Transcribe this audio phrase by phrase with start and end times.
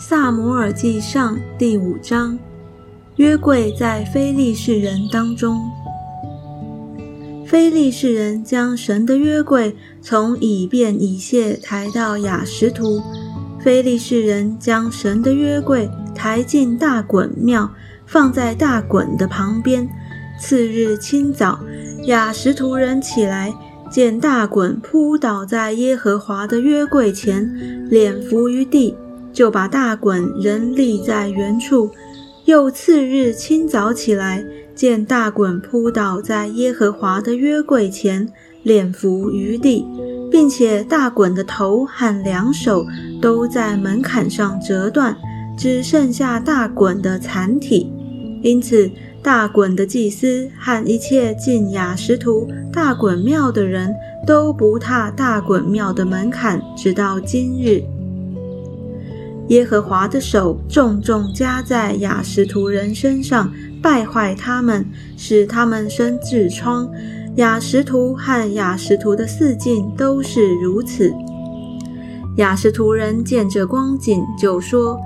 [0.00, 2.38] 萨摩尔记上第五章，
[3.16, 5.58] 约柜在非利士人当中。
[7.44, 13.02] 非利士人将神的约柜从以便以谢抬到雅什图。
[13.58, 17.68] 非利士人将神的约柜抬进大衮庙，
[18.06, 19.88] 放在大衮的旁边。
[20.38, 21.58] 次日清早，
[22.04, 23.52] 雅什图人起来，
[23.90, 27.52] 见大衮扑倒在耶和华的约柜前，
[27.90, 28.94] 脸伏于地。
[29.38, 31.88] 就把大衮仍立在原处。
[32.44, 38.28] 又次日清早起来，见大衮扑倒在耶和华的约柜前，
[38.64, 39.86] 脸伏于地，
[40.28, 42.84] 并且大衮的头和两手
[43.22, 45.16] 都在门槛上折断，
[45.56, 47.92] 只剩下大衮的残体。
[48.42, 48.90] 因此，
[49.22, 53.94] 大衮的祭司和一切进雅什图大衮庙的人
[54.26, 57.84] 都不踏大衮庙的门槛，直到今日。
[59.48, 63.50] 耶和华的手重重加在雅什图人身上，
[63.82, 66.88] 败坏他们，使他们生痔疮。
[67.36, 71.12] 雅什图和雅什图的四境都是如此。
[72.36, 74.98] 雅什图人见这光景，就说：“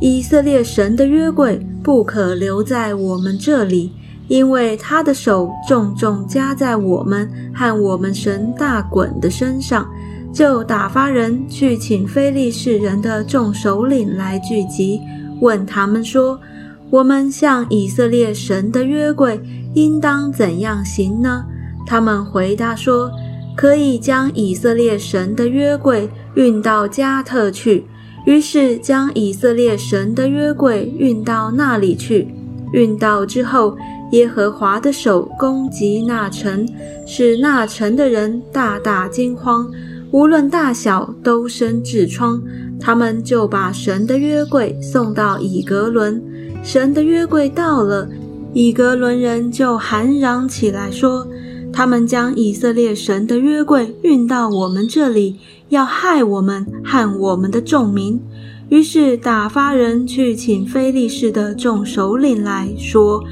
[0.00, 3.92] 以色列神的约柜不可留在我们这里，
[4.28, 9.86] 因为他的手重重加在我们和我们神大衮的身上。”
[10.32, 15.00] 就打发人去请非利士人的众首领来聚集，
[15.40, 16.40] 问他们说
[16.88, 19.38] ：“我们向以色列神的约柜
[19.74, 21.44] 应当怎样行呢？”
[21.86, 23.10] 他们回答说
[23.54, 27.84] ：“可以将以色列神的约柜运到加特去。”
[28.24, 32.28] 于是将以色列神的约柜运到那里去。
[32.72, 33.76] 运到之后，
[34.12, 36.66] 耶和华的手攻击那城，
[37.04, 39.68] 使那城的人大大惊慌。
[40.12, 42.42] 无论大小都生痔疮，
[42.78, 46.22] 他们就把神的约柜送到以格伦。
[46.62, 48.06] 神的约柜到了，
[48.52, 51.26] 以格伦人就喊嚷起来说
[51.72, 55.38] ：“他们将以色列神的约柜运到我们这里，
[55.70, 58.20] 要害我们和我们的众民。”
[58.68, 63.24] 于是打发人去请非利士的众首领来说：“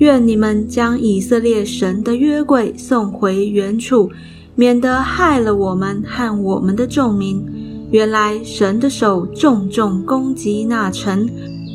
[0.00, 4.10] 愿你们将以色列神的约柜送回原处。”
[4.56, 7.44] 免得害了我们和我们的众民。
[7.92, 11.28] 原来神的手重重攻击那城，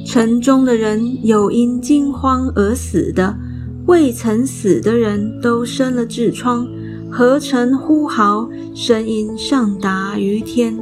[0.05, 3.33] 城中的人有因惊慌而死的，
[3.85, 6.67] 未曾死的人都生了痔疮，
[7.09, 10.77] 合成呼嚎，声音上达于天。